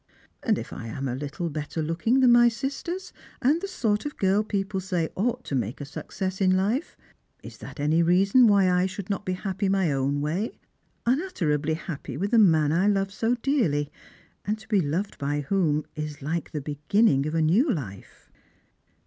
And 0.41 0.57
if 0.57 0.73
I 0.73 0.87
am 0.87 1.07
a 1.07 1.13
little 1.13 1.47
better 1.51 1.79
looking 1.83 2.21
than 2.21 2.31
my 2.31 2.47
Bisters, 2.47 3.13
and 3.39 3.61
the 3.61 3.67
sort 3.67 4.03
of 4.03 4.17
girl 4.17 4.41
people 4.43 4.79
say 4.79 5.09
ought 5.15 5.43
to 5.43 5.53
make 5.53 5.79
a 5.79 5.85
success 5.85 6.41
in 6.41 6.57
life, 6.57 6.97
ia 7.45 7.51
that 7.59 7.79
any 7.79 8.01
reason 8.01 8.47
why 8.47 8.67
I 8.71 8.87
should 8.87 9.11
not 9.11 9.25
be 9.27 9.33
happy 9.33 9.69
my 9.69 9.91
own 9.91 10.19
way, 10.19 10.53
un 11.05 11.21
utterably 11.21 11.75
happy 11.75 12.17
with 12.17 12.31
the 12.31 12.39
man 12.39 12.71
I 12.71 12.87
love 12.87 13.11
so 13.11 13.35
dearly, 13.35 13.91
and 14.43 14.57
tt> 14.57 14.69
be 14.69 14.81
loved 14.81 15.19
by 15.19 15.41
whom 15.41 15.85
is 15.95 16.17
hke 16.17 16.49
the 16.49 16.61
beginning 16.61 17.27
of 17.27 17.35
a 17.35 17.41
new 17.43 17.71
life 17.71 18.31